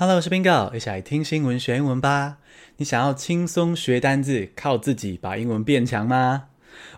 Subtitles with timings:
[0.00, 2.38] Hello，我是 Bingo，一起来听新闻学英文吧。
[2.78, 6.44] 你想要轻松学单字，靠自己把英文变强吗？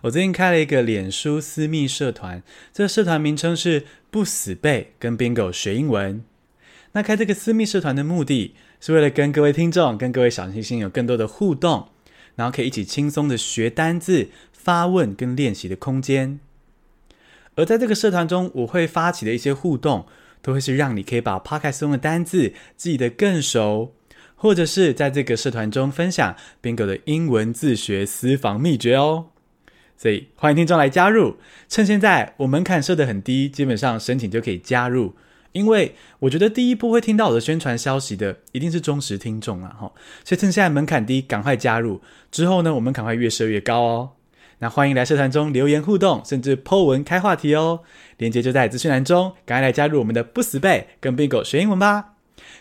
[0.03, 6.23] 我最近开了一个脸书私密社团，这个社团名称是“不死背跟 Bingo 学英文”。
[6.93, 11.89] 那开这个私密社团的目的是为了跟各位听众、跟各位小星星有更多的互动，
[12.35, 16.39] 然后可以一起轻松的学单字、发问跟练习的空间。
[17.55, 20.05] 而在这个社团中，我会发起的一些互动。
[20.43, 23.95] 都会是让你可以把 Podcast 中的单字记得更熟，
[24.35, 29.29] 或者是在这个社团中分享 Bingo 的英文自学私房秘诀哦。
[29.95, 31.37] 所以欢迎听众来加入，
[31.69, 35.15] 趁现在我门槛设得很低，基本上申请就可以加入。
[35.53, 39.91] 因为我觉得第一步会听到我的宣传消息的，一定是忠实听众啊，哈。
[40.25, 42.01] 所以趁现在门槛低，赶快加入。
[42.31, 44.09] 之后呢，我们赶快越设越高哦。
[44.63, 47.81] 那欢迎来社团中留言互动，甚至 po 文开话题哦。
[48.15, 52.13] 链接就在资讯栏中，赶快来加入我们的不死背，跟 Bingo 学英文吧。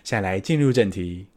[0.02, 1.28] 现在来进入正题。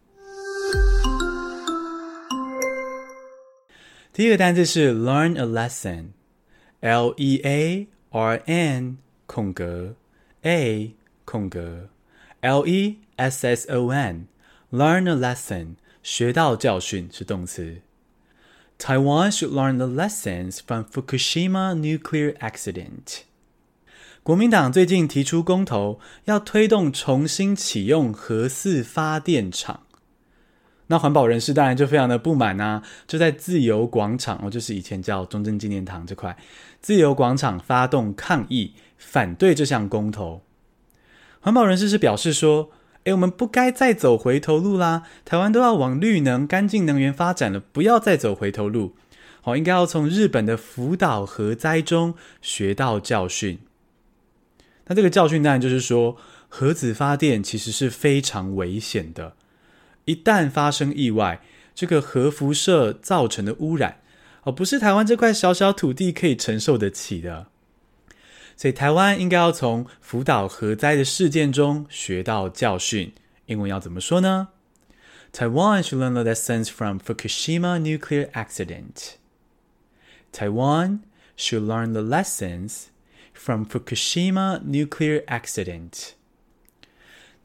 [4.12, 8.98] 第一个单字是 learn a lesson，L E A R N
[9.28, 9.94] 空格
[10.42, 11.90] A 空格
[12.42, 17.82] L E S S O N，learn a lesson 学到教训是动词。
[18.78, 23.24] Taiwan should learn the lessons from Fukushima nuclear accident.
[24.22, 29.82] 国民党最近提出公投，要推动重新启用核四发电厂。
[30.88, 36.38] 那环保人士当然就非常的不满啊，就在自由广场，哦，就是以前叫中正纪念堂这块，
[36.82, 40.44] 自由广场发动抗议，反对这项公投。
[41.40, 42.70] 环保人士是表示说，
[43.06, 45.04] 诶，我们不该再走回头路啦！
[45.24, 48.96] 台湾都要往绿能、干净能源发展了，不要再走回头路。
[49.42, 53.60] 好，应该要从日本的福岛核灾中学到教训。
[54.88, 56.18] 那这个教训当然就是说，
[56.50, 59.34] 核子发电其实是非常危险的。
[60.06, 61.42] 一旦发生意外，
[61.76, 64.00] 这个核辐射造成的污染，
[64.44, 67.48] 哦，不是台湾这块小小土地可以承受得起的。
[68.56, 73.14] 所以台湾应该要从福岛核灾的事件中学到教训。
[73.48, 74.50] 英文要怎么说呢
[75.34, 79.16] ？Taiwan should learn the lessons from Fukushima nuclear accident.
[80.32, 81.00] Taiwan
[81.38, 82.86] should learn the lessons
[83.34, 86.14] from Fukushima nuclear accident.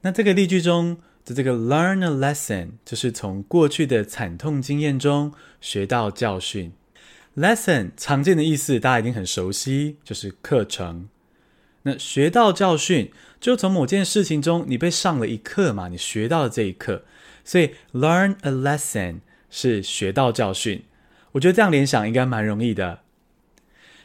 [0.02, 6.72] 那这个例句中的这个 learn a lesson 就是从过去的惨痛经验中学到教训。
[7.36, 11.08] Lesson 常见的意思大家已经很熟悉，就是课程。
[11.82, 13.10] 那学到教训，
[13.40, 17.04] 就从某件事情中你被上了一课嘛，你学到了这一课，
[17.44, 20.84] 所以 learn a lesson 是学到教训。
[21.32, 23.00] 我觉得这样联想应该蛮容易的。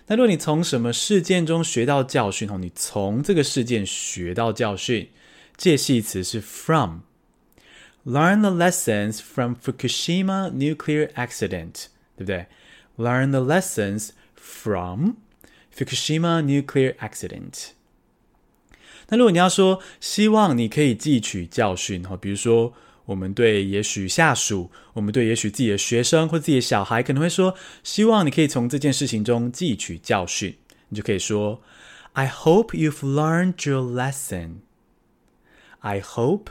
[0.07, 5.09] 那如果你从什么事件中学到教训哦，你从这个事件学到教训，
[5.57, 6.99] 介系词是 from。
[8.05, 12.45] Learn the lessons from Fukushima nuclear accident，对不对
[12.96, 15.16] ？Learn the lessons from
[15.74, 17.70] Fukushima nuclear accident。
[19.08, 22.72] 那如果你要说希望你可以汲取教训哈，比如说
[23.06, 30.56] 我们对也许下属，我们对也许自己的学生或自己的小孩，可能会说希望你可以从这件事情中汲取教训，
[30.90, 31.60] 你就可以说
[32.12, 34.60] I hope you've learned your lesson.
[35.80, 36.50] I hope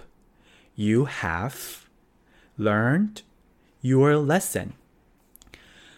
[0.76, 1.54] you have
[2.58, 3.18] learned
[3.82, 4.70] your lesson.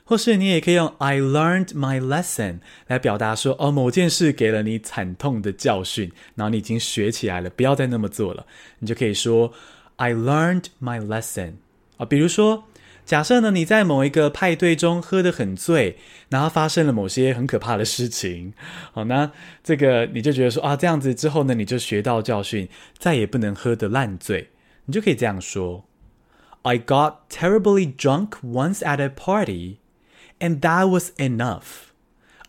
[0.09, 8.47] 或是你也可以用 I learned my lesson 来表达说，哦，某件事给了你惨痛的教训，然后你已经学起来了，不要再那么做了。
[8.79, 9.53] 你就可以说
[9.97, 11.55] I learned my lesson
[11.97, 12.07] 啊。
[12.07, 12.63] 比如说，
[13.05, 15.97] 假设呢，你在某一个派对中喝得很醉，
[16.29, 18.53] 然后发生了某些很可怕的事情，
[18.93, 19.33] 好，那
[19.65, 24.51] 这个你就觉得说啊，这样子之后呢，你就学到教训，再也不能喝得烂醉。
[24.85, 25.85] 你就可以这样说
[26.63, 29.79] I got terribly drunk once at a party.
[30.40, 31.94] And that was enough.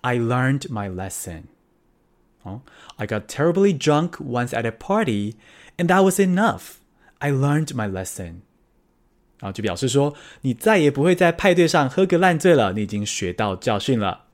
[0.00, 1.44] I learned my lesson.
[2.42, 2.62] 哦，
[2.96, 5.34] I got terribly drunk once at a party,
[5.76, 6.80] and that was enough.
[7.18, 8.40] I learned my lesson.
[9.40, 14.25] 啊，就表示说你再也不会在派对上喝个烂醉了，你已经学到教训了。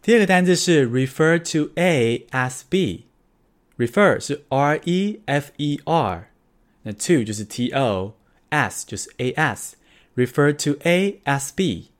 [0.00, 6.28] 第二个单字是 refer to A as B。refer 是 R E F E R，
[6.82, 11.90] 那 to 就是 T O，as 就是 A S。refer to A as B。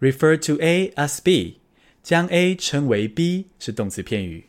[0.00, 1.58] Refer to A as B，
[2.02, 4.44] 将 A 称为 B 是动词片语。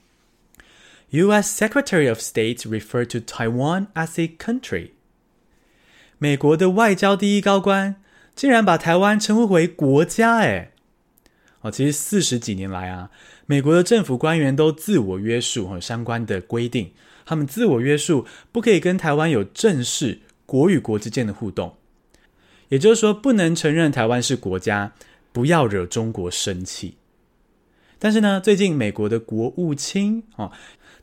[1.12, 1.63] U.S.
[1.63, 4.92] Secretary of State refer to Taiwan as a country。
[6.19, 7.96] 美国的外交第一高官
[8.36, 10.72] 竟然把台湾称呼为国家，哎，
[11.62, 13.10] 哦，其实四十几年来啊，
[13.48, 16.92] 美国的政府官员都自我约束和相关的规定，
[17.25, 21.75] 他们自我约束，不可以跟台湾有正式国与国之间的互动。
[22.68, 24.94] 也就是说，不能承认台湾是国家，
[25.31, 26.98] 不要惹中国生气。
[27.98, 30.52] 但是呢，最近美国的国务卿哦，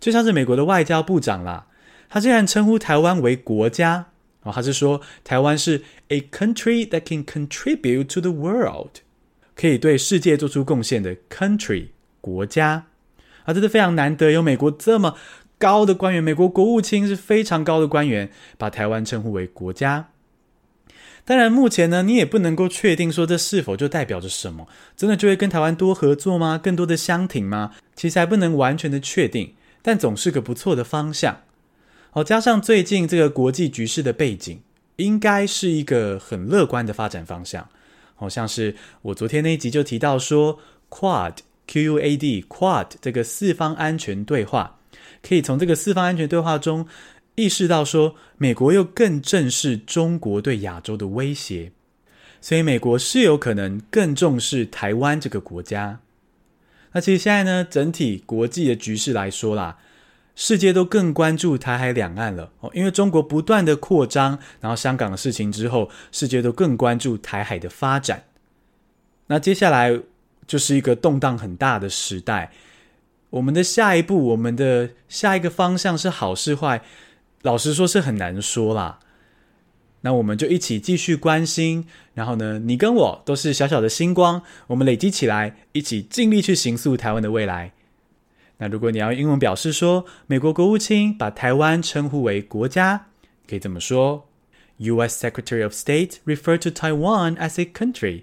[0.00, 1.67] 就像是美国的外交部长啦，
[2.08, 4.06] 他竟然称呼台湾为国家
[4.43, 9.00] 哦，他是说台湾是 a country that can contribute to the world，
[9.55, 11.88] 可以对世界做出贡献的 country
[12.20, 12.87] 国家
[13.44, 15.17] 啊，这是非常难得，有美国这么
[15.58, 20.08] 高的官员，美国国务卿是非常高的官员，把台湾称呼为国家。
[21.26, 26.56] 当然，目前呢，你也不能够确定说这是否就代表着什么，真的就会跟台湾多合作吗？
[26.56, 27.73] 更多的相挺吗？
[27.96, 29.52] 其实还不能完全的确定，
[29.82, 31.40] 但总是个不错的方向。
[32.11, 34.61] 好，加上最近这个国际局势的背景，
[34.94, 37.69] 应该是一个很乐观的发展方向。
[38.14, 44.79] 好像是我昨天那一集就提到说，Quad Q U A D Quad 这个四方安全对话，
[45.29, 46.87] 可以从这个四方安全对话中。
[47.36, 51.70] 意识到说，美国又更正视中国对亚洲的威胁，
[52.40, 56.00] 所以美国是有可能更重视台湾这个国家。
[56.92, 59.76] 那其实现在呢，整体国际的局势来说啦，
[60.34, 68.24] 世界都更关注台海两岸了哦，因为中国不断的扩张，然后香港的事情之后，世界都更关注台海的发展。
[69.26, 70.00] 那接下来
[70.46, 72.50] 就是一个动荡很大的时代，
[73.28, 76.82] 我们的下一步，我们的下一个方向是好是坏？
[77.46, 78.98] 老实说，是很难说啦。
[80.00, 87.72] 那我们就一起继续关心，然后呢，你跟我都是小小的星光，我们累积起来，一起尽力去形塑台湾的未来。
[88.58, 93.06] 那如果你要英文表示说，美国国务卿把台湾称呼为国家，
[93.48, 94.26] 可以怎么说
[94.78, 95.25] ：U.S.
[95.25, 98.22] Secretary of State referred to Taiwan as a country.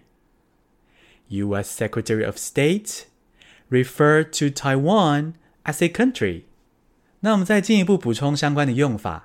[1.30, 1.82] U.S.
[1.82, 3.06] Secretary of State
[3.70, 6.42] referred to Taiwan as a country.
[7.26, 9.24] 那我们再进一步补充相关的用法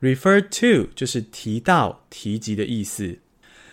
[0.00, 3.18] ，refer to 就是提到、提及的意思。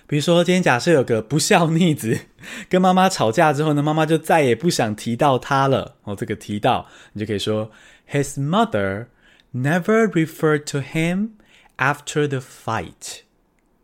[0.07, 2.19] 比如说，今天假设有个不孝逆子
[2.67, 5.95] 跟妈妈吵架之后呢，妈妈就再也不想提到他了。
[6.03, 7.71] 哦，这个提到你就可以说
[8.11, 9.05] ，His mother
[9.53, 11.29] never referred to him
[11.77, 13.21] after the fight。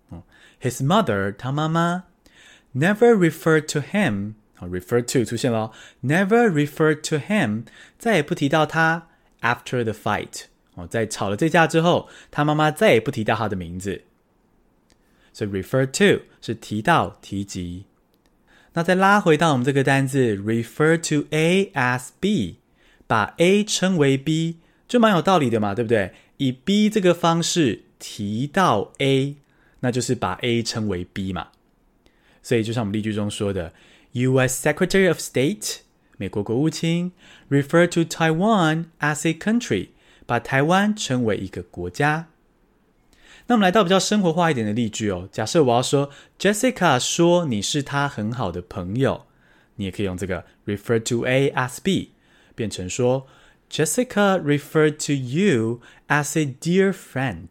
[0.10, 0.24] 哦
[0.62, 2.04] ，His mother 他妈妈
[2.76, 4.34] never referred to him。
[4.60, 5.72] 哦，refer to 出现了
[6.04, 7.64] ，never referred to him，
[7.98, 9.08] 再也不提到他。
[9.42, 14.02] After the fight，哦，在吵了这架之后，他妈妈再也不提到他的名字。
[15.32, 17.86] 所以 refer to 是提到、提及。
[18.74, 22.58] 那再拉回到我们这个单字，refer to A as B，
[23.06, 24.58] 把 A 称为 B，
[24.88, 26.14] 就蛮有道理的嘛，对不对？
[26.38, 29.36] 以 B 这个方式提到 A，
[29.82, 31.50] 那就是把 A 称为 B 嘛。
[32.42, 33.74] 所以就像我们例句中说的
[34.14, 34.68] ，U.S.
[34.68, 35.87] Secretary of State。
[36.18, 37.12] 美国国务卿
[37.50, 39.90] refer to Taiwan as a country，
[40.26, 42.28] 把台湾称为一个国家。
[43.46, 45.30] 那我们来到比较生活化一点的例句哦。
[45.32, 49.26] 假设我要说 Jessica 说你是她很好的朋友，
[49.76, 52.12] 你也可以用这个 refer to A as B，
[52.56, 53.26] 变成说
[53.72, 57.48] Jessica referred to you as a dear friend。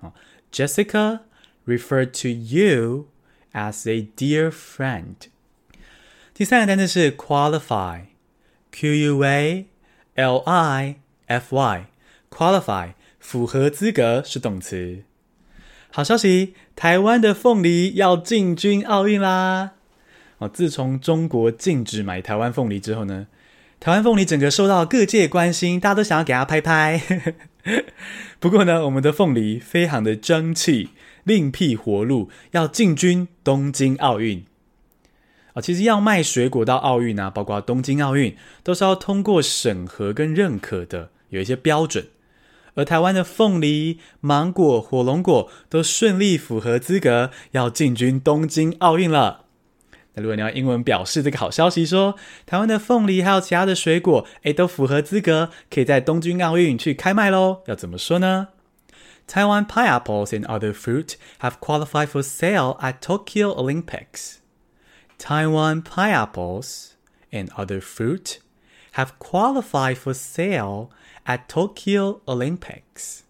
[0.00, 0.14] 哦
[0.50, 1.20] ，Jessica
[1.66, 3.08] referred to you
[3.52, 5.14] as a dear friend。
[6.36, 9.66] 第三个单词是 qualify，Q U A
[10.16, 10.96] L I
[11.26, 15.04] F Y，qualify 符合资格是动词。
[15.92, 19.74] 好消息，台湾的凤梨要进军奥运啦！
[20.38, 23.28] 哦，自从中国禁止买台湾凤梨之后呢，
[23.78, 27.00] 台湾凤梨整个受到各界关心，大家都想要给它拍拍。
[28.40, 30.88] 不过呢，我们的凤梨非常的争气，
[31.22, 34.44] 另辟活路，要进军东京奥运。
[35.54, 42.06] 啊，其实要卖水果到奥运啊，包括东京奥运，都是要通过审核跟认可的，有一些标准。
[42.74, 49.44] 而台湾的凤梨、芒果、火龙果都顺利符合资格，要进军东京奥运了。
[50.14, 57.62] 那如果你要英文表示这个好消息说，说台湾的凤梨还有其他的水果，诶，都符合资格，可以在东京奥运去开卖喽。
[57.66, 58.48] 要怎么说呢
[59.28, 64.38] ？Taiwan pineapples and other fruit have qualified for sale at Tokyo Olympics.
[65.17, 66.91] Taiwan pineapples
[67.31, 68.39] and other fruit
[68.93, 70.89] have qualified for sale
[71.25, 73.23] at Tokyo Olympics.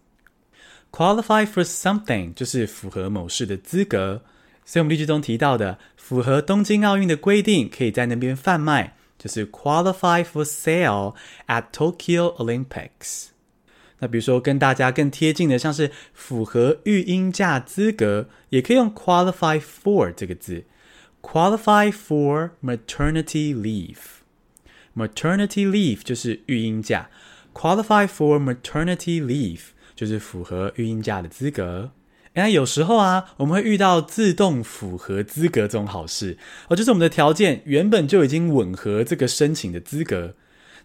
[0.92, 4.22] Qualify for something 就是符合某事的资格，
[4.64, 11.14] 所以我们例句中提到的符合东京奥运的规定，可以在那边贩卖，就是 qualify for sale
[11.46, 13.26] at Tokyo Olympics。
[13.98, 20.64] 那比如说跟大家更贴近的，像是符合育婴假资格，也可以用 qualify for 这个字。
[21.25, 24.21] Qualify for maternity leave.
[24.95, 27.09] Maternity leave 就是育婴假。
[27.51, 29.61] qualify for maternity leave，
[29.95, 31.91] 就是符合育婴假的资格。
[32.35, 36.37] 那有时候啊，我们会遇到自动符合资格这种好事
[36.69, 40.35] 哦，就是我们的条件原本就已经吻合这个申请的资格。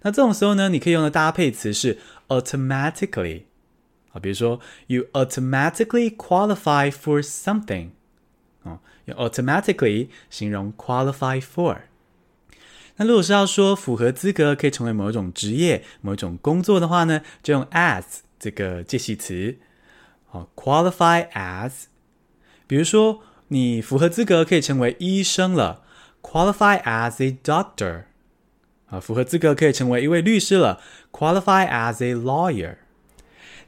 [0.02, 3.42] 那这种时候呢，你可以用的搭配词是 automatically
[4.12, 7.90] 啊，比如说 you automatically qualify for something，
[9.12, 11.79] automatically 形容 qualify for。
[12.97, 18.05] 那如果是要说符合资格可以成为某一种职业、某一种工作的话呢，就用 as
[18.38, 19.57] 这个介系词。
[20.26, 21.85] 好，qualify as，
[22.67, 25.83] 比如说你符合资格可以成为医生了
[26.23, 28.05] ，qualify as a doctor。
[28.87, 30.81] 啊，符合资格可以成为一位律师了
[31.12, 32.76] ，qualify as a lawyer。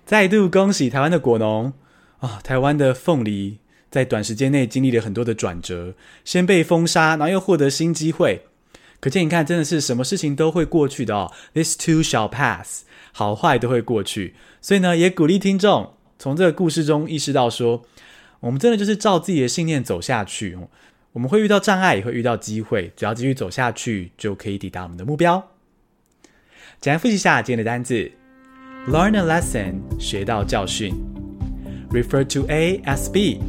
[0.05, 1.73] 再度恭喜台湾的果农
[2.19, 3.59] 啊，台湾的凤梨
[3.93, 5.95] 在短时间内经历了很多的转折，
[6.25, 8.47] 先被封杀，然后又获得新机会。
[8.99, 11.31] 可见你看，真的是什么事情都会过去的哦。
[11.53, 14.35] This too shall pass，好坏都会过去。
[14.63, 15.93] 所以呢，也鼓励听众。
[16.19, 17.83] 从这个故事中意识到说，
[18.41, 20.57] 我们真的就是照自己的信念走下去。
[21.13, 25.51] 我们会遇到障碍，也会遇到机会，只要继续走下去，就可以抵达我们的目标。
[26.81, 28.11] 简单复习一下今天的单字
[28.89, 30.95] ：learn a lesson，学到教训
[31.91, 33.41] ；refer to A as B，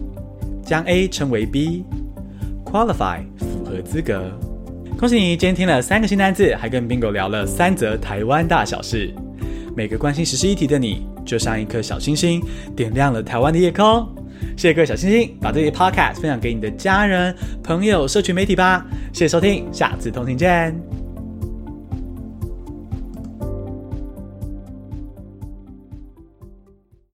[0.65, 4.31] 将 A 称为 B；qualify，符合资格。
[4.97, 9.13] 恭喜你，今天听了三个新单字，还跟 Bingo 聊了三则台湾大小事。
[9.75, 12.41] 每个关心时事议题的你，就像一颗小星星，
[12.75, 14.07] 点亮了台湾的夜空。
[14.55, 18.85] 谢谢各位小星星，把这些 podcast 分享给你的家人、朋友、社群媒体吧。
[19.11, 20.92] 谢谢收听，下次通勤见。